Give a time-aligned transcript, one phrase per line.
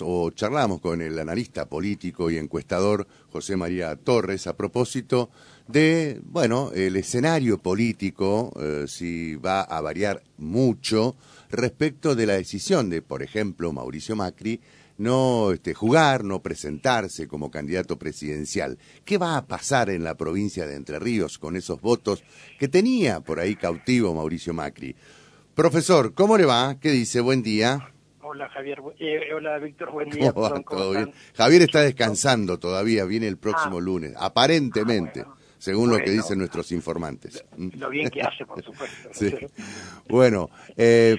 [0.00, 5.30] O charlamos con el analista político y encuestador José María Torres a propósito
[5.68, 11.14] de, bueno, el escenario político, eh, si va a variar mucho
[11.50, 14.60] respecto de la decisión de, por ejemplo, Mauricio Macri,
[14.98, 18.76] no este, jugar, no presentarse como candidato presidencial.
[19.04, 22.24] ¿Qué va a pasar en la provincia de Entre Ríos con esos votos
[22.58, 24.96] que tenía por ahí cautivo Mauricio Macri?
[25.54, 26.80] Profesor, ¿cómo le va?
[26.80, 27.20] ¿Qué dice?
[27.20, 27.93] Buen día.
[28.26, 30.32] Hola Javier, eh, hola Víctor, buen día.
[31.34, 33.82] Javier está descansando todavía, viene el próximo ah.
[33.82, 37.44] lunes, aparentemente, ah, según lo que dicen nuestros informantes.
[37.58, 39.10] Lo, bien que hace, por supuesto.
[40.08, 41.18] Bueno, eh,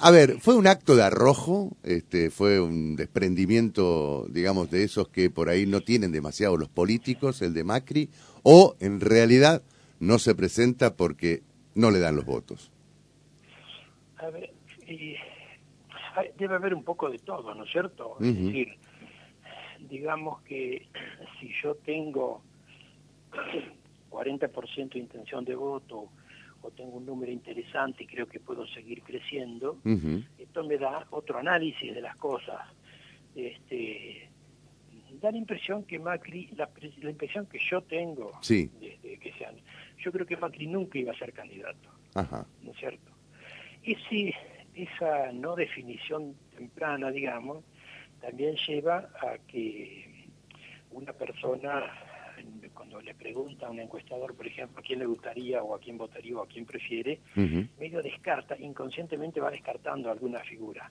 [0.00, 5.30] a ver, fue un acto de arrojo, este, fue un desprendimiento, digamos, de esos que
[5.30, 8.10] por ahí no tienen demasiado los políticos, el de Macri,
[8.42, 9.62] o en realidad
[10.00, 11.42] no se presenta porque
[11.76, 12.72] no le dan los votos.
[14.16, 14.50] A ver,
[16.36, 18.16] debe haber un poco de todo, ¿no es cierto?
[18.20, 18.76] Es decir,
[19.88, 20.86] digamos que
[21.38, 22.42] si yo tengo
[24.10, 26.08] 40% de intención de voto
[26.62, 29.78] o tengo un número interesante y creo que puedo seguir creciendo,
[30.38, 32.60] esto me da otro análisis de las cosas.
[33.34, 34.28] Este,
[35.20, 36.68] da la impresión que Macri, la,
[37.10, 39.54] impresión que yo tengo, desde que sean,
[39.98, 43.12] yo creo que Macri nunca iba a ser candidato, ¿no es cierto?
[43.82, 44.34] Ese
[44.78, 47.64] esa no definición temprana, digamos,
[48.20, 50.28] también lleva a que
[50.92, 51.84] una persona,
[52.74, 55.98] cuando le pregunta a un encuestador, por ejemplo, a quién le gustaría o a quién
[55.98, 57.20] votaría o a quién prefiere,
[57.78, 60.90] medio descarta, inconscientemente va descartando alguna figura.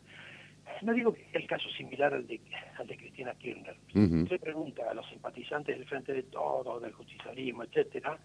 [0.82, 2.42] No digo que sea el caso similar al de,
[2.78, 3.78] al de Cristina Kirchner.
[3.92, 8.18] Si se pregunta a los simpatizantes del Frente de Todo, del justicialismo, etcétera,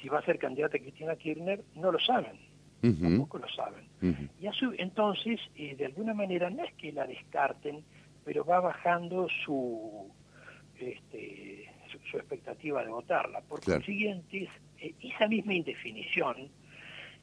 [0.00, 2.38] si va a ser candidata Cristina Kirchner, no lo saben
[2.80, 3.88] tampoco lo saben.
[4.40, 7.82] Y a entonces, eh, de alguna manera, no es que la descarten,
[8.24, 10.10] pero va bajando su,
[10.78, 11.68] este,
[12.10, 13.40] su, expectativa de votarla.
[13.40, 14.48] Por consiguiente,
[14.80, 16.48] eh, esa misma indefinición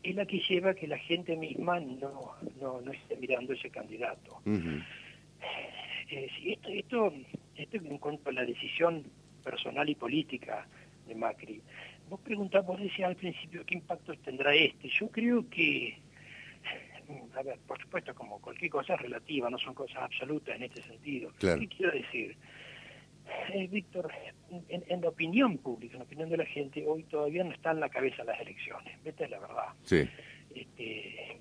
[0.04, 3.70] es la que lleva a que la gente misma no, no, no esté mirando ese
[3.70, 4.42] candidato.
[6.10, 7.14] Eh, esto, esto,
[7.56, 9.04] esto en cuanto a la decisión
[9.44, 10.68] personal y política
[11.08, 11.62] de Macri.
[12.10, 14.90] Vos preguntás, vos decías al principio qué impacto tendrá este.
[14.90, 15.98] Yo creo que,
[17.36, 20.84] a ver, por supuesto, como cualquier cosa es relativa, no son cosas absolutas en este
[20.84, 21.32] sentido.
[21.40, 22.38] ¿Qué quiero decir?
[23.54, 24.12] Eh, Víctor,
[24.70, 27.80] en, la opinión pública, en la opinión de la gente, hoy todavía no está en
[27.80, 29.02] la cabeza las elecciones.
[29.04, 29.70] Vete es la verdad.
[29.84, 30.08] Sí.
[30.54, 31.40] Este,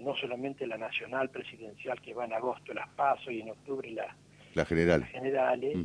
[0.00, 4.16] no solamente la nacional presidencial que va en agosto las paso y en octubre la,
[4.54, 5.00] la general.
[5.00, 5.78] las generales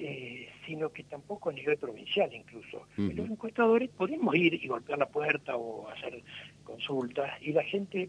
[0.00, 2.86] eh, sino que tampoco a nivel provincial incluso.
[2.96, 6.22] Los encuestadores podemos ir y golpear la puerta o hacer
[6.62, 8.08] consultas y la gente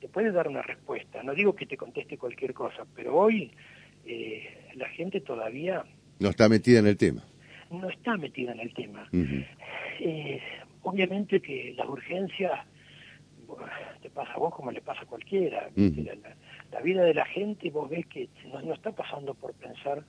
[0.00, 1.22] te puede dar una respuesta.
[1.22, 3.52] No digo que te conteste cualquier cosa, pero hoy
[4.06, 5.84] eh, la gente todavía...
[6.18, 7.22] No está metida en el tema.
[7.70, 9.08] No está metida en el tema.
[10.00, 10.40] Eh,
[10.82, 12.58] obviamente que las urgencias
[14.02, 15.70] te pasa a vos como le pasa a cualquiera.
[15.76, 18.28] la, vida de la gente vos ves que
[18.64, 20.04] no está pasando por pensar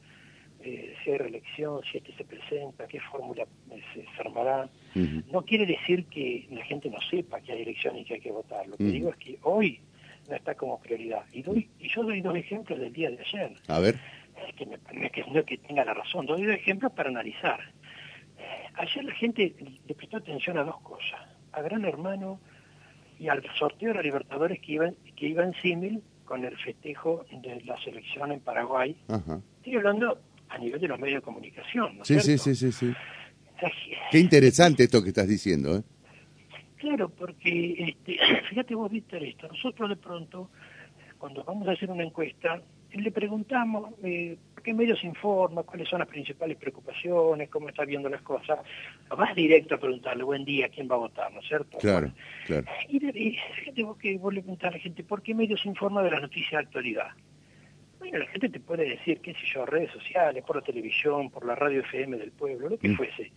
[0.63, 4.69] eh, si hay reelección, si este se presenta, qué fórmula eh, se, armará.
[5.31, 8.31] No quiere decir que la gente no sepa que hay elección y que hay que
[8.31, 8.67] votar.
[8.67, 9.79] Lo que digo es que hoy
[10.29, 11.23] no está como prioridad.
[11.31, 13.53] Y, doy, y yo doy dos ejemplos del día de ayer.
[13.67, 13.95] A ver.
[14.55, 17.59] Que, me, que, no que tenga la razón, doy dos ejemplos para analizar.
[18.75, 19.53] Ayer la gente
[19.87, 21.19] le prestó atención a dos cosas.
[21.51, 22.39] A Gran Hermano
[23.19, 27.25] y al sorteo de los Libertadores que iban que iba en símil con el festejo
[27.29, 28.95] de la selección en Paraguay.
[29.57, 30.17] Estoy hablando
[30.51, 31.97] a nivel de los medios de comunicación.
[31.97, 32.93] ¿no sí, sí, sí, sí, sí.
[34.11, 35.77] Qué interesante esto que estás diciendo.
[35.77, 35.83] ¿eh?
[36.77, 38.17] Claro, porque este,
[38.49, 39.47] fíjate vos, Víctor, esto.
[39.47, 40.49] Nosotros de pronto,
[41.17, 42.61] cuando vamos a hacer una encuesta,
[42.93, 48.21] le preguntamos eh, qué medios informa, cuáles son las principales preocupaciones, cómo está viendo las
[48.21, 48.59] cosas.
[49.09, 51.31] Vas directo a preguntarle, buen día, ¿quién va a votar?
[51.31, 51.77] ¿No es cierto?
[51.77, 52.11] Claro,
[52.45, 52.65] claro.
[52.89, 56.11] Y, fíjate vos que vos le preguntás a la gente, ¿por qué medios informa de
[56.11, 57.07] las noticias de actualidad?
[58.01, 61.45] Bueno, la gente te puede decir, qué sé yo, redes sociales, por la televisión, por
[61.45, 63.31] la radio FM del pueblo, lo que mm, fuese.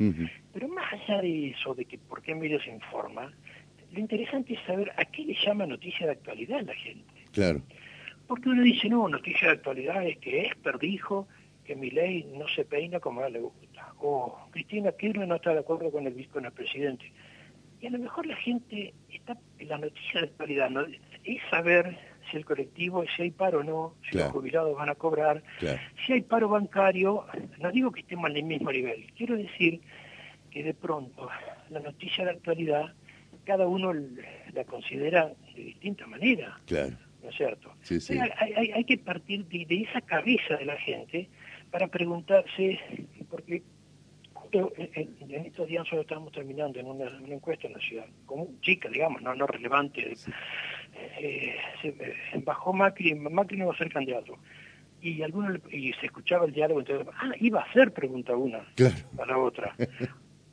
[0.54, 3.30] Pero más allá de eso, de que por qué medios se informa,
[3.92, 7.12] lo interesante es saber a qué le llama noticia de actualidad la gente.
[7.32, 7.60] Claro.
[8.26, 11.28] Porque uno dice, no, noticia de actualidad es que Esper dijo
[11.66, 13.92] que mi ley no se peina como a él le gusta.
[14.00, 17.12] O Cristina Kirchner no está de acuerdo con el, con el presidente.
[17.82, 20.86] Y a lo mejor la gente está en la noticia de actualidad, ¿no?
[21.24, 21.98] es saber
[22.30, 25.42] si el colectivo, si hay paro o no, si los jubilados van a cobrar,
[26.06, 27.26] si hay paro bancario,
[27.58, 29.80] no digo que estemos en el mismo nivel, quiero decir
[30.50, 31.28] que de pronto
[31.70, 32.94] la noticia de actualidad
[33.44, 36.58] cada uno la considera de distinta manera.
[36.66, 36.96] Claro.
[37.24, 37.72] ¿no es cierto?
[38.38, 41.28] Hay, hay, que partir de, esa cabeza de la gente
[41.70, 42.78] para preguntarse,
[43.30, 43.62] porque
[44.52, 49.22] en, estos días nosotros estamos terminando en una, encuesta en la ciudad, como chica, digamos,
[49.22, 50.14] no, no relevante,
[51.18, 54.38] eh, se, bajó Macri, Macri no va a ser candidato.
[55.00, 58.58] Y, alguno, y se escuchaba el diálogo, entonces, ah, iba a ser, pregunta una
[59.18, 59.74] a la otra.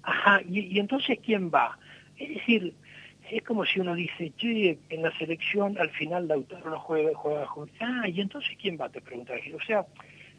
[0.03, 1.77] Ajá, y, entonces, ¿quién va?
[2.17, 2.73] Es decir,
[3.31, 7.47] es como si uno dice, che, en la selección al final Lautaro no juega, juega
[7.79, 8.89] Ah, y entonces ¿quién va?
[8.89, 9.33] Te pregunta.
[9.55, 9.85] O sea,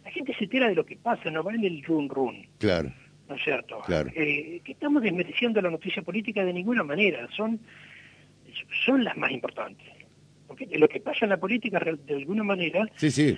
[0.04, 2.46] la gente se entera de lo que pasa, no va en el run run.
[2.58, 2.92] Claro.
[3.28, 3.80] ¿No es cierto?
[3.86, 4.10] Claro.
[4.14, 7.28] Eh, que estamos desmereciendo la noticia política de ninguna manera.
[7.34, 7.58] Son,
[8.84, 9.86] son las más importantes.
[10.56, 12.86] Porque lo que pasa en la política, de alguna manera...
[12.96, 13.36] Sí, sí.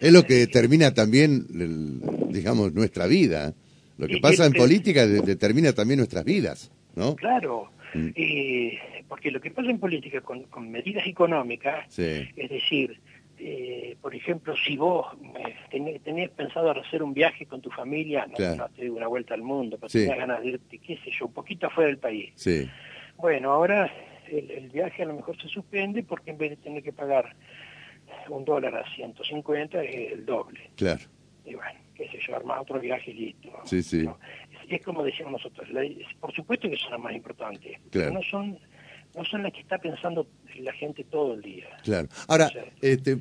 [0.00, 1.46] Es lo que determina también,
[2.28, 3.54] digamos, nuestra vida.
[3.96, 7.14] Lo que pasa en política determina también nuestras vidas, ¿no?
[7.16, 7.70] Claro.
[7.94, 8.08] Mm.
[8.16, 8.78] Eh,
[9.08, 12.98] porque lo que pasa en política con, medidas económicas, es decir,
[13.38, 15.06] eh, por ejemplo, si vos
[15.72, 19.42] eh, tenés, pensado hacer un viaje con tu familia, no, te digo una vuelta al
[19.42, 20.06] mundo, pero sí.
[20.06, 22.32] ganas de irte, qué sé yo, un poquito afuera del país.
[22.34, 22.68] Sí.
[23.16, 23.92] Bueno, ahora
[24.30, 27.34] el, viaje a lo mejor se suspende porque en vez de tener que pagar
[28.28, 30.70] un dólar a 150 es el doble.
[30.76, 31.00] Claro.
[31.44, 33.50] Y bueno, qué sé yo, armar otro viaje y listo.
[33.64, 34.06] Sí, sí.
[34.68, 35.68] Es, como decíamos nosotros,
[36.20, 38.12] por supuesto que son las más importantes, claro.
[38.12, 38.58] no son
[39.14, 40.26] no son las que está pensando
[40.58, 41.66] la gente todo el día.
[41.84, 42.08] Claro.
[42.28, 42.50] Ahora,
[42.80, 43.14] este,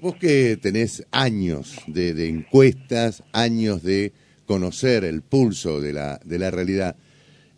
[0.00, 4.12] vos que tenés años de, encuestas, años de
[4.46, 6.96] conocer el pulso de la, de la realidad,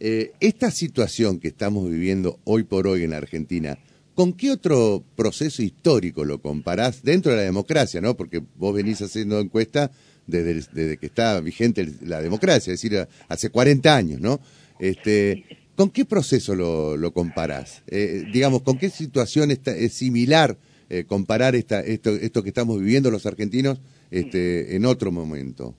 [0.01, 3.79] eh, esta situación que estamos viviendo hoy por hoy en Argentina,
[4.15, 8.17] ¿con qué otro proceso histórico lo comparás dentro de la democracia, no?
[8.17, 9.91] Porque vos venís haciendo encuestas
[10.27, 14.41] desde, que está vigente la democracia, es decir, hace 40 años, ¿no?
[14.79, 15.45] Este,
[15.77, 17.83] ¿Con qué proceso lo, comparás?
[17.87, 20.57] Eh, digamos, ¿con qué situación es similar
[20.89, 23.81] eh, comparar esta, esto, esto que estamos viviendo los argentinos
[24.11, 25.75] este, en otro momento?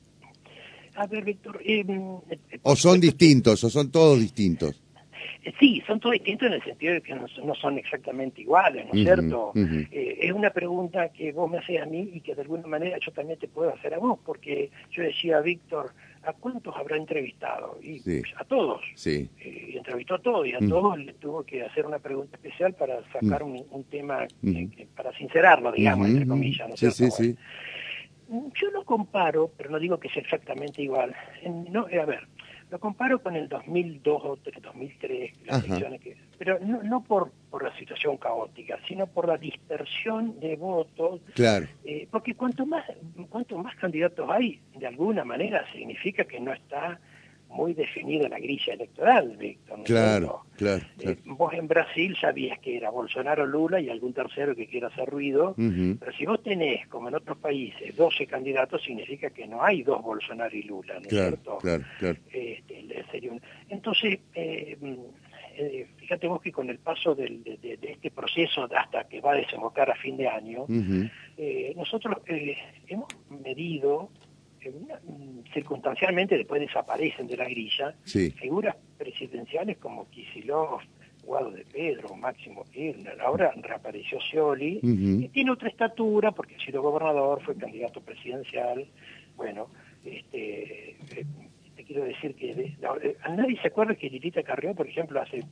[1.02, 1.60] A ver, Víctor...
[1.66, 1.84] Eh,
[2.62, 4.80] ¿O son distintos, o son todos distintos?
[5.60, 9.04] Sí, son todos distintos en el sentido de que no, son exactamente iguales, ¿no es
[9.04, 9.52] cierto?
[9.56, 13.12] es una pregunta que vos me haces a mí y que de alguna manera yo
[13.12, 17.80] también te puedo hacer a vos, porque yo decía, Víctor, ¿a cuántos habrá entrevistado?
[17.82, 18.00] Y
[18.38, 18.82] a todos.
[18.94, 19.28] Sí.
[19.40, 20.70] Eh, y entrevistó a todos, y a mm.
[20.70, 23.64] todos le tuvo que hacer una pregunta especial para sacar mm.
[23.72, 24.66] un, tema, mm.
[24.96, 26.70] para sincerarlo, digamos, entre comillas.
[26.70, 27.36] ¿no sí, sí, sí.
[28.32, 31.14] Yo lo comparo, pero no digo que sea exactamente igual.
[31.70, 32.28] No, a ver,
[32.72, 37.64] lo comparo con el 2002 o 2003, las elecciones que, pero no, no por, por
[37.64, 41.20] la situación caótica, sino por la dispersión de votos.
[41.36, 41.68] Claro.
[41.84, 42.86] Eh, porque cuanto más,
[43.30, 47.02] cuanto más candidatos hay, de alguna manera significa que no está
[47.52, 49.84] muy definida la grilla electoral, Víctor.
[49.84, 54.68] Claro, claro, eh, vos en Brasil sabías que era Bolsonaro, Lula y algún tercero que
[54.68, 59.48] quiera hacer ruido, pero si vos tenés, como en otros países, 12 candidatos, significa que
[59.48, 61.58] no hay dos Bolsonaro y Lula, ¿no es cierto?
[61.60, 62.18] Claro, claro.
[62.32, 63.32] Este,
[63.70, 64.78] entonces, eh,
[65.56, 67.42] eh, fíjate vos que con el paso de,
[67.82, 70.66] este proceso hasta que va a desembocar a fin de año,
[71.76, 72.18] nosotros
[72.88, 74.10] hemos medido
[75.54, 80.82] circunstancialmente después desaparecen de la grilla figuras presidenciales como Kisilov,
[81.24, 86.82] Guado de Pedro, Máximo Kirchner, ahora reapareció Scioli, y tiene otra estatura porque ha sido
[86.82, 88.88] gobernador, fue candidato presidencial,
[89.36, 89.68] bueno,
[90.04, 91.26] este, eh,
[91.76, 95.44] te quiero decir que eh, nadie se acuerda que Lilita Carrió, por ejemplo, hace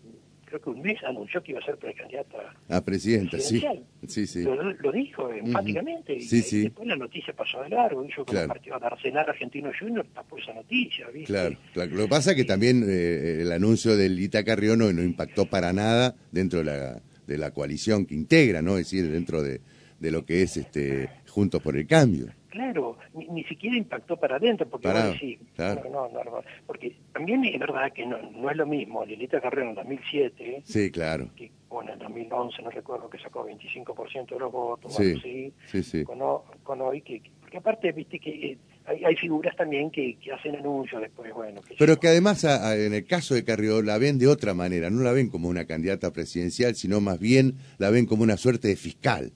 [0.49, 3.63] creo que un mes anunció que iba a ser precandidata a presidenta, sí.
[4.07, 4.43] sí, sí.
[4.43, 8.85] Lo, dijo enfáticamente y, después la noticia pasó de largo, dijo que el partido de
[8.85, 11.07] Arsenal Argentino Junior tapó esa noticia.
[11.09, 11.31] ¿viste?
[11.31, 14.89] Claro, claro, lo que pasa es que también eh, el anuncio del Ita Carrió no,
[14.89, 18.77] impactó para nada dentro de la, de la coalición que integra, ¿no?
[18.77, 19.61] Es decir, dentro de,
[19.99, 22.27] de lo que es este Juntos por el Cambio.
[22.49, 24.89] Claro, ni, siquiera impactó para adentro, porque
[25.19, 29.69] sí, no, no, porque también es verdad que no, no es lo mismo Lilita Carrero
[29.69, 31.29] en 2007, sí, claro.
[31.35, 36.03] que bueno, en 2011 no recuerdo que sacó 25% de los votos, sí, sí, sí,
[36.03, 40.55] Con, hoy, que, porque aparte, viste que eh, hay, hay, figuras también que, que, hacen
[40.55, 41.61] anuncios después, bueno.
[41.77, 45.11] Pero que además en el caso de Carrió la ven de otra manera, no la
[45.11, 49.31] ven como una candidata presidencial, sino más bien la ven como una suerte de fiscal,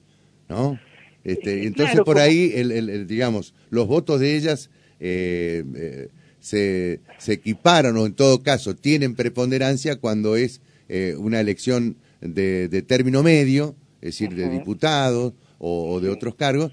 [0.49, 0.79] ¿no?
[1.23, 6.07] Este, entonces por ahí, el, digamos, los votos de ellas eh, eh,
[6.39, 12.67] se, se equiparan o en todo caso tienen preponderancia cuando es eh, una elección de,
[12.67, 16.71] de, término medio, es decir, de diputados o, de otros cargos,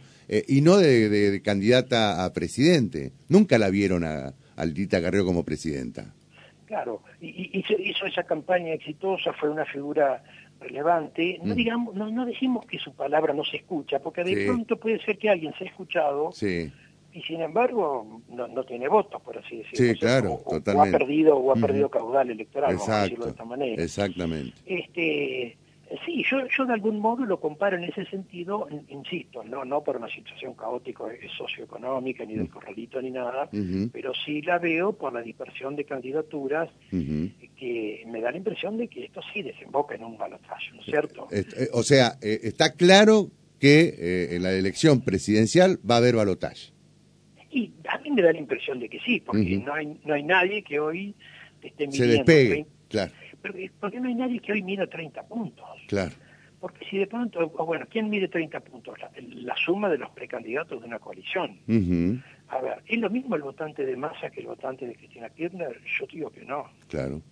[0.48, 3.12] y no de, candidata a presidente.
[3.28, 6.12] Nunca la vieron a, Aldita Carrió como presidenta.
[6.66, 10.22] Claro, y, hizo esa campaña exitosa, fue una figura
[10.60, 11.56] relevante, no mm.
[11.56, 15.18] digamos, no, no, decimos que su palabra no se escucha, porque de pronto puede ser
[15.18, 16.30] que alguien se ha escuchado
[17.12, 19.92] y sin embargo no, no, tiene votos, por así decirlo.
[19.94, 20.96] Sí, claro, o, totalmente.
[20.96, 23.82] ha perdido, o ha perdido caudal electoral, vamos a decirlo de esta manera.
[23.82, 24.54] Exactamente.
[24.66, 25.56] Este,
[26.04, 29.96] Sí, yo, yo de algún modo lo comparo en ese sentido, insisto, no, no por
[29.96, 31.04] una situación caótica
[31.36, 33.48] socioeconómica, ni del corralito, ni nada,
[33.92, 38.86] pero sí la veo por la dispersión de candidaturas que me da la impresión de
[38.86, 41.26] que esto sí desemboca en un balotaje, ¿no es cierto?
[41.32, 43.28] Eh, eh, o sea, eh, está claro
[43.58, 46.72] que en la elección presidencial va a haber balotaje.
[47.50, 50.22] Y a mí me da la impresión de que sí, porque no, hay, no hay
[50.22, 51.16] nadie que hoy
[51.60, 51.96] esté midiendo...
[51.96, 55.66] Se despegue, claro ¿Por qué no hay nadie que hoy mida 30 puntos?
[55.88, 56.12] Claro.
[56.60, 58.98] Porque si de pronto, bueno, ¿quién mide 30 puntos?
[59.16, 61.58] La, suma de los precandidatos de una coalición.
[62.48, 65.80] A ver, ¿es lo mismo el votante de Massa que el votante de Cristina Kirchner?
[65.98, 66.64] Yo digo que no.
[66.88, 67.22] Claro.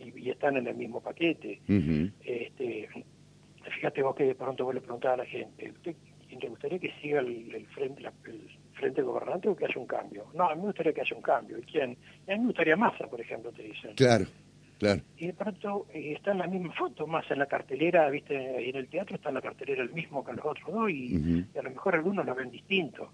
[0.00, 1.60] Y, están en el mismo paquete.
[2.24, 2.88] este,
[3.76, 5.94] fíjate vos que de pronto vos le preguntás a la gente, ¿usted
[6.40, 10.26] le gustaría que siga el, frente el frente gobernante o que haya un cambio?
[10.34, 11.58] No, a mí me gustaría que haya un cambio.
[11.58, 11.96] ¿Y quién?
[12.26, 13.94] a mí me gustaría Massa, por ejemplo, te dicen.
[13.94, 14.26] Claro.
[15.16, 18.76] Y de pronto eh, está en la misma foto, más en la cartelera, viste, en
[18.76, 21.70] el teatro está en la cartelera el mismo que los otros dos y, a lo
[21.70, 23.10] mejor algunos lo ven distinto.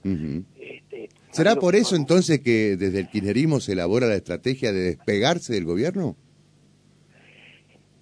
[0.58, 5.52] Este, ¿Será por eso entonces que desde el kirchnerismo se elabora la estrategia de despegarse
[5.52, 6.16] del gobierno?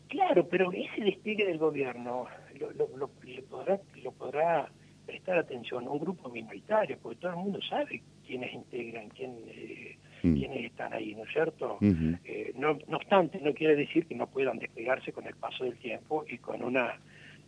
[0.09, 2.27] Claro, pero ese despegue del gobierno
[2.59, 3.09] lo, lo,
[3.49, 4.71] podrá, lo podrá
[5.07, 9.37] prestar atención a un grupo minoritario, porque todo el mundo sabe quiénes integran, quién...
[9.49, 10.35] Eh, Mm.
[10.35, 11.79] quienes están ahí, ¿no es cierto?
[11.81, 16.25] Eh, no, obstante, no quiere decir que no puedan despegarse con el paso del tiempo
[16.29, 16.99] y con una,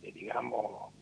[0.03, 0.93] eh, digamos,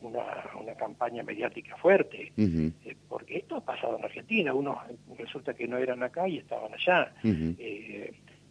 [0.00, 0.22] una,
[0.60, 4.78] una, campaña mediática fuerte, eh, porque esto ha pasado en Argentina, unos
[5.18, 7.12] resulta que no eran acá y estaban allá.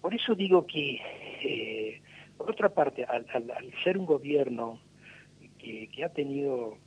[0.02, 2.02] por eso digo que,
[2.38, 3.26] por otra parte, al,
[3.84, 4.80] ser un gobierno
[5.58, 6.78] que, que ha tenido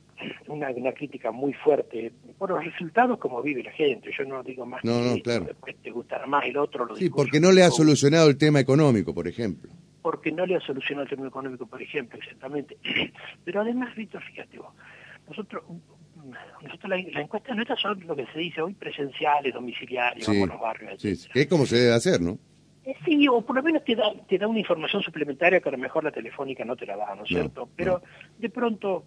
[0.47, 4.11] una, una, crítica muy fuerte por los resultados como vive la gente.
[4.17, 5.45] Yo no digo más no, que claro.
[5.45, 6.85] después te gustará más el otro.
[6.85, 9.69] Lo sí, porque no le ha solucionado el tema económico, por ejemplo.
[10.01, 12.77] Porque no le ha solucionado el tema económico, por ejemplo, exactamente.
[13.43, 14.73] Pero además, Víctor, fíjate vos,
[15.27, 15.63] nosotros,
[16.63, 21.01] nosotros la, encuesta nuestra son lo que se dice hoy presenciales, domiciliarios, sí, los barrios.
[21.01, 22.37] Sí, que es como se debe hacer, ¿no?
[22.85, 25.71] Eh, sí, o por lo menos te da, te da una información suplementaria que a
[25.71, 27.69] lo mejor la telefónica no te la da, ¿no es cierto?
[27.75, 28.01] Pero
[28.37, 29.05] de pronto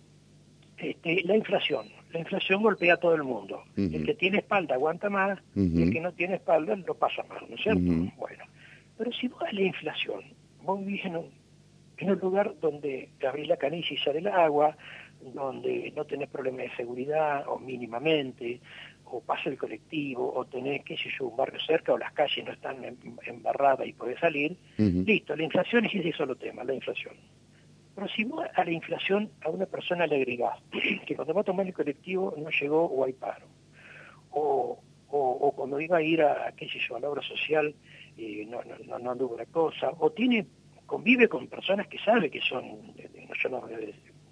[0.82, 1.86] este, la inflación.
[2.12, 3.62] La inflación golpea a todo el mundo.
[3.76, 7.48] El que tiene espalda aguanta más, y el que no tiene espalda lo pasa más,
[7.48, 7.80] ¿no es cierto?
[8.18, 8.44] Bueno,
[8.98, 10.20] pero si vos la inflación,
[10.62, 11.30] vos vivís en un,
[11.98, 14.76] en un lugar donde abrís la canilla y sale el agua,
[15.34, 18.60] donde no tenés problemas de seguridad, o mínimamente,
[19.04, 22.44] o pasa el colectivo, o tenés, qué sé yo, un barrio cerca, o las calles
[22.44, 22.76] no están
[23.26, 27.14] embarradas y podés salir, listo, la inflación es ese solo tema, la inflación.
[27.94, 30.58] Pero si vos a la inflación a una persona le agregás
[31.06, 33.46] que cuando va a tomar el colectivo no llegó o hay paro,
[34.30, 34.78] o,
[35.10, 37.74] o, cuando iba a ir a, qué sé yo, a la obra social
[38.16, 40.46] eh, no, no, no, anduvo la cosa, o tiene
[40.86, 42.64] convive con personas que sabe que son,
[43.50, 43.62] no,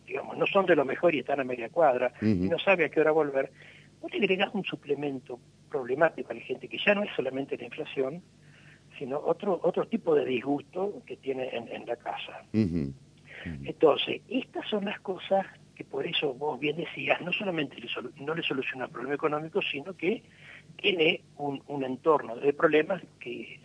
[0.06, 2.88] digamos, no son de lo mejor y están a media cuadra, y no sabe a
[2.90, 3.50] qué hora volver,
[4.00, 5.38] vos le agregás un suplemento
[5.70, 8.22] problemático a la gente que ya no es solamente la inflación,
[8.98, 12.44] sino otro otro tipo de disgusto que tiene en, la casa.
[13.44, 17.76] Entonces, estas son las cosas que por eso vos bien decías, no solamente
[18.20, 20.22] no le soluciona el problema económico, sino que
[20.76, 23.58] tiene un, entorno de problemas que,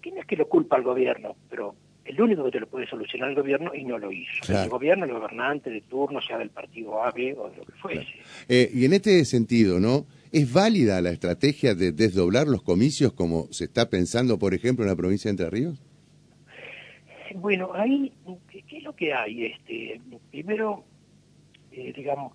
[0.00, 2.86] que no es que lo culpa al gobierno, pero el único que te lo puede
[2.88, 4.52] solucionar el gobierno y no lo hizo.
[4.52, 7.72] El gobierno, el gobernante de turno, sea del partido A, B o de lo que
[7.72, 8.08] fuese.
[8.48, 10.06] Eh, y en este sentido, ¿no?
[10.32, 14.90] ¿Es válida la estrategia de desdoblar los comicios como se está pensando, por ejemplo, en
[14.90, 15.78] la provincia de Entre Ríos?
[17.36, 18.12] Bueno, ahí,
[18.48, 19.46] ¿qué, es lo que hay?
[19.46, 20.84] Este, primero,
[21.70, 22.34] eh, digamos,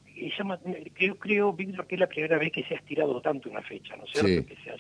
[0.94, 3.96] creo, creo, Víctor, que es la primera vez que se ha estirado tanto una fecha,
[3.96, 4.48] ¿no es cierto?
[4.48, 4.72] Que se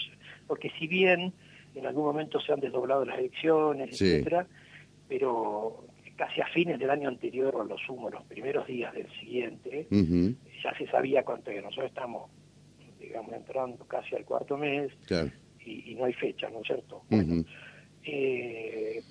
[0.47, 1.33] porque si bien
[1.75, 4.47] en algún momento se han desdoblado las elecciones, etcétera,
[5.07, 9.87] pero casi a fines del año anterior, o lo sumo, los primeros días del siguiente,
[10.63, 11.61] ya se sabía cuánto era.
[11.61, 12.31] Nosotros estamos,
[12.99, 14.91] digamos, entrando casi al cuarto mes
[15.63, 17.03] y, no hay fecha, ¿no es cierto?
[17.09, 17.43] Bueno,
[18.03, 19.03] eh,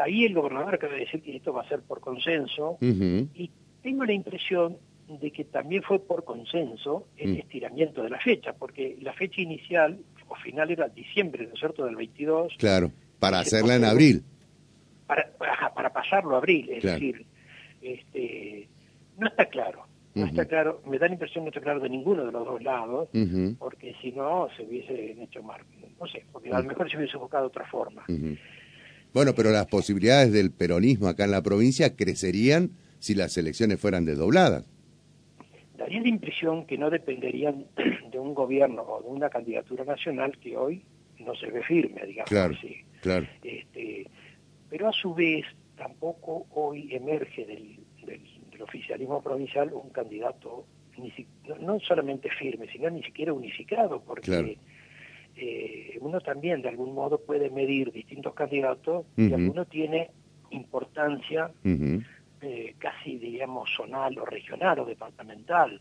[0.00, 3.50] ahí el gobernador acaba de decir que esto va a ser por consenso y
[3.82, 4.76] tengo la impresión
[5.08, 7.36] de que también fue por consenso el mm.
[7.38, 11.84] estiramiento de la fecha, porque la fecha inicial o final era diciembre, ¿no es cierto?,
[11.84, 12.54] del 22.
[12.58, 14.22] Claro, para hacerla en abril.
[15.06, 15.30] Para,
[15.74, 17.26] para, pasarlo a abril, es decir,
[17.82, 18.68] este,
[19.18, 19.86] no está claro.
[20.14, 22.44] No está claro, me da la impresión que no está claro de ninguno de los
[22.44, 23.08] dos lados,
[23.58, 25.62] porque si no se hubiese hecho mal,
[25.98, 28.04] no sé, porque a lo mejor se hubiese buscado otra forma.
[29.12, 34.04] Bueno, pero las posibilidades del peronismo acá en la provincia crecerían si las elecciones fueran
[34.04, 34.66] desdobladas.
[35.76, 37.66] Daría la impresión que no dependerían
[38.10, 40.82] de un gobierno o de una candidatura nacional que hoy
[41.18, 42.76] no se ve firme, digamos claro, así.
[43.00, 43.26] Claro.
[43.42, 44.06] Este,
[44.70, 45.44] pero a su vez
[45.76, 47.78] tampoco hoy emerge del,
[48.62, 50.64] oficialismo provincial un candidato
[51.60, 54.56] no, solamente firme, sino ni siquiera unificado, porque
[55.36, 60.10] eh, uno también de algún modo puede medir distintos candidatos y alguno tiene
[60.50, 61.50] importancia
[62.44, 65.80] eh, casi, digamos, zonal o regional o departamental,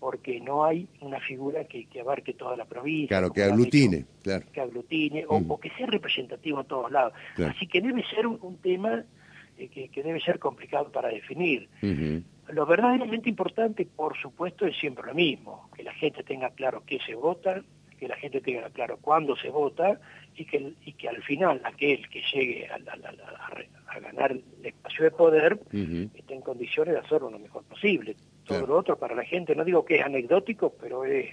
[0.00, 3.18] porque no hay una figura que, abarque toda la provincia.
[3.18, 4.46] Claro, que aglutine, claro.
[4.50, 7.12] Que aglutine, o, que sea representativo a todos lados.
[7.46, 9.04] Así que debe ser un, tema
[9.58, 11.68] eh, que, debe ser complicado para definir.
[12.48, 16.98] Lo verdaderamente importante, por supuesto, es siempre lo mismo, que la gente tenga claro qué
[17.06, 17.62] se vota,
[18.02, 20.00] que la gente tenga claro cuándo se vota
[20.34, 25.60] y que, y que al final aquel que llegue a, ganar el espacio de poder
[25.72, 28.16] esté en condiciones de hacerlo lo mejor posible.
[28.44, 31.28] Todo lo otro para la gente, no digo que es anecdótico, pero es,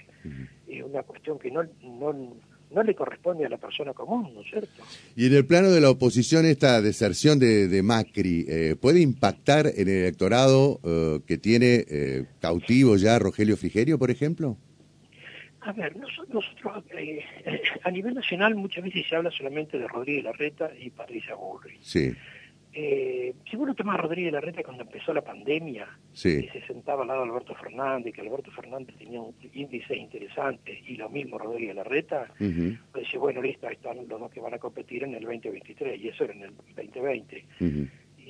[0.84, 4.84] una cuestión que no, no, le corresponde a la persona común, ¿no es cierto?
[5.16, 9.88] Y en el plano de la oposición, esta deserción de, Macri, eh, ¿puede impactar en
[9.88, 14.56] el electorado eh, que tiene eh, cautivo ya Rogelio Frigerio, por ejemplo?
[15.62, 16.44] A ver, nosotros,
[16.96, 17.22] eh,
[17.82, 21.78] a nivel nacional muchas veces se habla solamente de Rodríguez Larreta y Patricia Burri.
[21.80, 22.12] Sí.
[22.72, 26.48] Eh, si toma a Rodríguez Larreta cuando empezó la pandemia, sí.
[26.52, 30.94] se sentaba al lado de Alberto Fernández, que Alberto Fernández tenía un índice interesante, y
[30.96, 35.02] lo mismo Rodríguez Larreta, pues dice, bueno, listo, están los dos que van a competir
[35.02, 37.44] en el 2023, y eso era en el 2020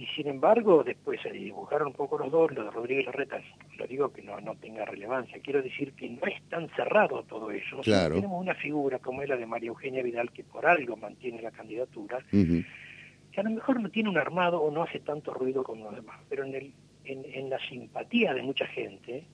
[0.00, 3.38] y sin embargo después se dibujaron un poco los dos, lo de Rodríguez Larreta,
[3.76, 7.50] lo digo que no, no tenga relevancia, quiero decir que no es tan cerrado todo
[7.50, 7.82] eso.
[7.84, 11.50] Tenemos una figura como es la de María Eugenia Vidal que por algo mantiene la
[11.50, 15.84] candidatura, que a lo mejor no tiene un armado o no hace tanto ruido como
[15.84, 16.72] los demás, pero en, el,
[17.04, 19.24] en, la simpatía de mucha gente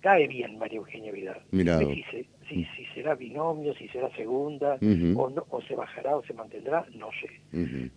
[0.00, 1.42] cae bien María Eugenia Vidal.
[2.10, 4.78] Si, si, si, será binomio, si será segunda,
[5.16, 7.40] o, no, o se bajará o se mantendrá, no sé.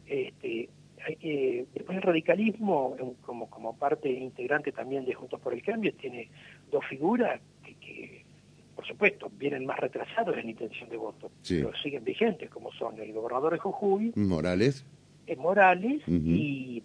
[0.05, 0.69] este,
[1.21, 6.29] eh, después el radicalismo, como, como parte integrante también de Juntos por el Cambio, tiene
[6.71, 8.23] dos figuras que,
[8.75, 13.13] por supuesto, vienen más retrasados en intención de voto, pero siguen vigentes, como son el
[13.13, 14.85] gobernador de Jujuy, Morales,
[15.27, 16.83] eh, Morales y,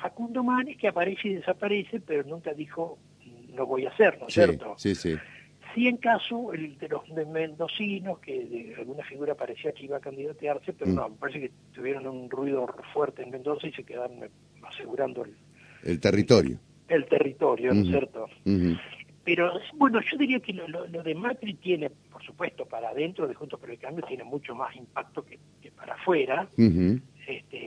[0.00, 2.98] Facundo Manes, que aparece y desaparece, pero nunca dijo,
[3.54, 4.74] no voy a hacer, ¿no es cierto?
[4.76, 5.14] Sí, sí.
[5.74, 10.00] Sí, en caso el de los mendocinos, que de alguna figura parecía que iba a
[10.00, 10.94] candidatearse, pero mm.
[10.94, 14.20] no, me parece que tuvieron un ruido fuerte en Mendoza y se quedaron
[14.62, 15.34] asegurando el,
[15.82, 16.58] el territorio.
[16.86, 18.26] El, territorio, ¿no es cierto?
[19.24, 23.58] Pero bueno, yo diría que lo, de Macri tiene, por supuesto, para adentro de Juntos
[23.58, 25.38] por el Cambio, tiene mucho más impacto que,
[25.72, 26.46] para afuera.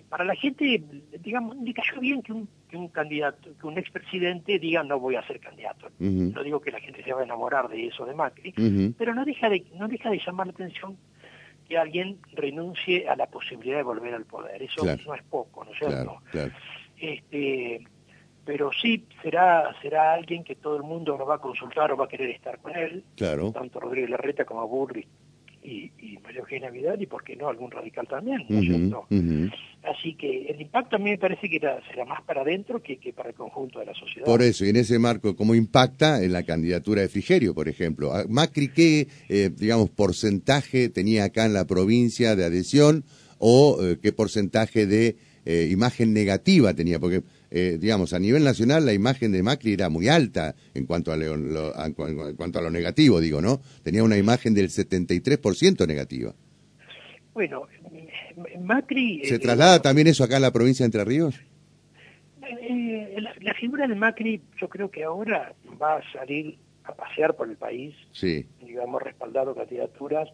[0.10, 0.82] Para la gente,
[1.20, 5.16] digamos, le cayó bien que un que un candidato, que un expresidente diga no voy
[5.16, 5.90] a ser candidato.
[6.00, 8.54] No digo que la gente se va a enamorar de eso de Macri,
[8.98, 10.98] pero no deja de, no deja de llamar la atención
[11.68, 14.62] que alguien renuncie a la posibilidad de volver al poder.
[14.62, 16.18] Eso no es poco, ¿no es cierto?
[16.98, 17.86] Este,
[18.46, 22.06] pero sí será será alguien que todo el mundo lo va a consultar o va
[22.06, 25.08] a querer estar con él, tanto Rodríguez Larreta como Burri
[25.68, 29.06] y, y María Eugenia Vidal y por qué no algún radical también, ¿no es cierto?
[29.84, 33.30] Así que el impacto a mí me parece que será más para adentro que, para
[33.30, 34.26] el conjunto de la sociedad.
[34.26, 38.14] Por eso, y en ese marco, ¿cómo impacta en la candidatura de Frigerio, por ejemplo?
[38.14, 43.04] Ah, Macri, ¿qué, eh, digamos, porcentaje tenía acá en la provincia de adhesión
[43.38, 47.00] o eh, qué porcentaje de eh, imagen negativa tenía?
[47.00, 51.16] Porque, digamos, a nivel nacional la imagen de Macri era muy alta en cuanto a
[51.16, 53.62] en cuanto a lo negativo, digo, ¿no?
[53.84, 56.34] Tenía una imagen del 73% negativa.
[57.38, 57.68] Bueno,
[58.60, 59.22] Macri...
[59.26, 61.40] ¿Se eh, traslada también eso acá en la provincia de Entre Ríos?
[62.42, 67.48] Eh, la, figura de Macri yo creo que ahora va a salir a pasear por
[67.48, 68.48] el país, sí.
[68.66, 70.30] digamos, respaldado candidaturas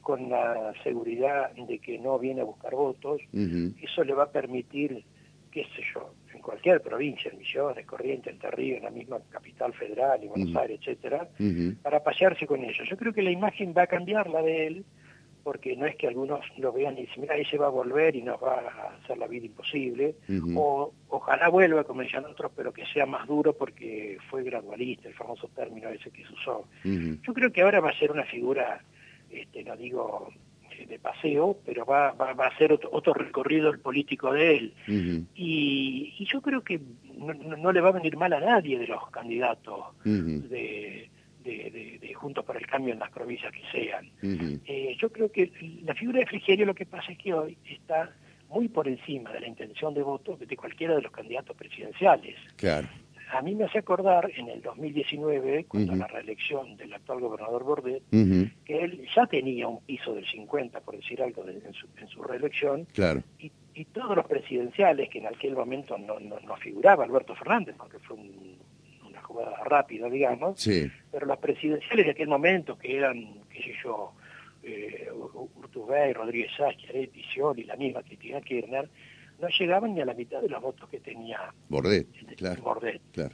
[0.00, 3.20] con la seguridad de que no viene a buscar votos.
[3.32, 5.04] Eso le va a permitir,
[5.52, 6.12] qué sé yo,
[6.42, 10.80] cualquier provincia, en Misiones, Corrientes, Entre Ríos, en la misma capital federal y Buenos Aires,
[10.80, 11.28] etcétera,
[11.82, 12.86] para pasearse con ellos.
[12.88, 14.84] Yo creo que la imagen va a cambiar la de él,
[15.42, 18.22] porque no es que algunos lo vean y dicen, mira, ese va a volver y
[18.22, 20.14] nos va a hacer la vida imposible,
[20.54, 25.14] o ojalá vuelva, como decían otros, pero que sea más duro porque fue gradualista, el
[25.14, 26.66] famoso término ese que se usó.
[26.84, 28.82] Yo creo que ahora va a ser una figura,
[29.30, 30.32] este, no digo
[30.86, 34.74] de paseo, pero va, va, va a ser otro, recorrido el político de él.
[35.34, 36.80] y, y, yo creo que
[37.16, 41.10] no, le va a venir mal a nadie de los candidatos de
[41.44, 44.08] de, de, Juntos para el Cambio en las provincias que sean.
[44.22, 45.50] Eh, yo creo que
[45.84, 48.12] la figura de Frigerio lo que pasa es que hoy está
[48.48, 52.36] muy por encima de la intención de voto de cualquiera de los candidatos presidenciales.
[52.56, 52.88] Claro.
[53.32, 58.02] A mí me hace acordar en el 2019, cuando la reelección del actual gobernador Bordet,
[58.10, 63.22] que él ya tenía un piso del 50, por decir algo, en, su, reelección, claro.
[63.38, 63.50] y,
[63.86, 69.22] todos los presidenciales, que en aquel momento no, no, figuraba Alberto Fernández, porque fue una
[69.22, 70.90] jugada rápida, digamos, sí.
[71.10, 74.12] pero los presidenciales de aquel momento, que eran, qué sé yo,
[74.62, 77.24] eh, Urtubey, Rodríguez Aretti,
[77.56, 78.88] y la misma Cristina Kirchner,
[79.42, 82.06] no llegaban ni a la mitad de los votos que tenía Bordet.
[82.36, 82.62] Claro,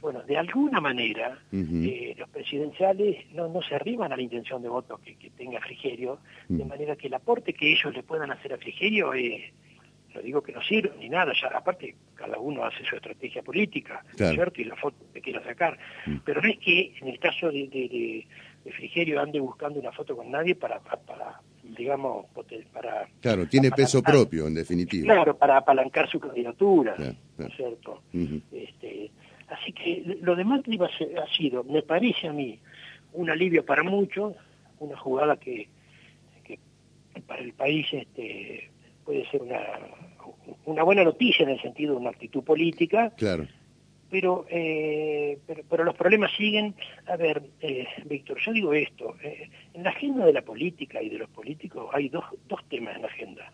[0.01, 4.69] Bueno, de alguna manera eh, los presidenciales no, no se arriban a la intención de
[4.69, 8.57] voto que, tenga Frigerio, de manera que el aporte que ellos le puedan hacer a
[8.57, 9.53] Frigerio es,
[10.15, 14.03] no digo que no sirva ni nada, ya aparte cada uno hace su estrategia política,
[14.15, 14.61] ¿cierto?
[14.61, 15.77] Y la foto que quiera sacar.
[16.25, 18.25] Pero no es que en el caso de, de,
[18.71, 21.39] Frigerio ande buscando una foto con nadie para, para
[21.79, 22.25] digamos,
[22.73, 23.07] para...
[23.21, 25.13] Claro, tiene peso propio, en definitiva.
[25.13, 26.95] Claro, para apalancar su candidatura,
[27.37, 28.01] ¿no es cierto?
[28.51, 29.09] este,
[29.47, 32.59] así que lo demás ha sido, me parece a mí,
[33.13, 34.35] un alivio para muchos,
[34.79, 35.69] una jugada que,
[36.43, 36.59] que
[37.25, 38.69] para el país este,
[39.05, 39.61] puede ser una,
[40.65, 43.13] una buena noticia en el sentido de una actitud política.
[43.15, 43.47] Claro
[44.09, 45.37] pero, eh,
[45.69, 46.75] pero, los problemas siguen.
[47.07, 51.09] A ver, eh, Víctor, yo digo esto, eh, en la agenda de la política y
[51.09, 53.51] de los políticos hay dos, dos temas en la agenda.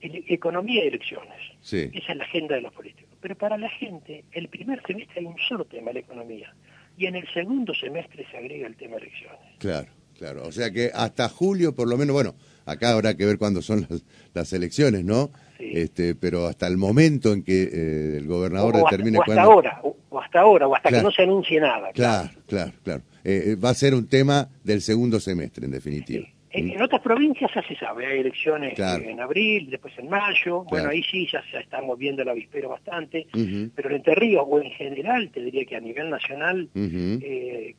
[0.00, 1.38] economía y elecciones.
[1.60, 1.90] Sí.
[1.94, 3.16] Esa es la agenda de los políticos.
[3.20, 6.52] Pero para la gente, el primer semestre hay un solo tema, la economía.
[6.96, 9.38] Y en el segundo semestre se agrega el tema elecciones.
[9.58, 10.42] Claro, claro.
[10.42, 12.34] O sea que hasta julio, por lo menos, bueno,
[12.66, 15.30] acá habrá que ver cuándo son las, las elecciones, ¿no?
[15.70, 20.20] Este, pero hasta el momento en que eh, el gobernador determine o hasta ahora, o,
[20.20, 21.92] hasta ahora, o hasta que no se anuncie nada.
[21.92, 23.02] Claro, claro, claro.
[23.24, 26.26] Eh, eh, va a ser un tema del segundo semestre, en definitiva.
[26.50, 31.02] En, otras provincias ya se sabe, hay elecciones en abril, después en mayo, bueno, ahí
[31.02, 33.26] sí ya se está moviendo el avispero bastante,
[33.74, 37.74] pero en Entre Ríos o en general, te diría que a nivel nacional, fíjate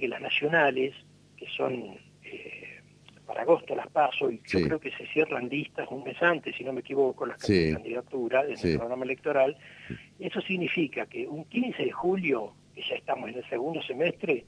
[0.00, 0.94] que las nacionales,
[1.36, 1.98] que son
[3.32, 6.64] para agosto las paso y yo creo que se cierran listas un mes antes, si
[6.64, 9.56] no me equivoco, las candidaturas en el programa electoral.
[10.20, 14.44] Eso significa que un 15 de julio, que ya estamos en el segundo semestre,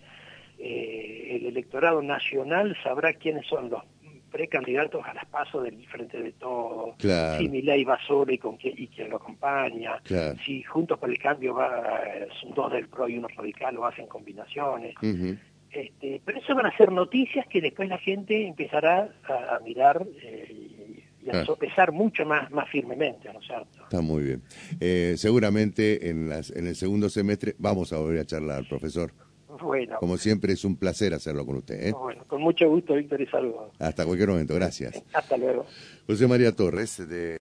[0.59, 3.83] eh, el electorado nacional sabrá quiénes son los
[4.31, 8.75] precandidatos a las pasos del Frente de Todo, si Milei va solo y, con quién,
[8.77, 10.03] y quién lo acompaña,
[10.45, 11.95] si Juntos por el Cambio va,
[12.39, 14.95] son dos del PRO y uno radical o hacen combinaciones.
[15.75, 21.03] Este, pero eso van a ser noticias que después la gente empezará a, mirar eh,
[21.21, 23.83] y a sopesar mucho más, más firmemente, ¿no es cierto?
[23.83, 24.43] Está muy bien.
[24.79, 29.13] Eh, seguramente en, las, en el segundo semestre vamos a volver a charlar, profesor.
[29.61, 29.97] Bueno.
[29.99, 31.89] Como siempre es un placer hacerlo con usted.
[31.89, 31.93] ¿eh?
[31.93, 33.73] Bueno, con mucho gusto, Víctor, y saludos.
[33.79, 35.03] Hasta cualquier momento, gracias.
[35.13, 35.67] Hasta luego.
[36.07, 37.33] José María Torres, de...